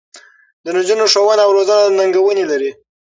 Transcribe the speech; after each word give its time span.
د 0.63 0.65
نجونو 0.77 1.05
ښوونه 1.13 1.41
او 1.45 1.51
روزنه 1.57 1.83
ننګونې 1.97 2.45
لري. 2.51 2.71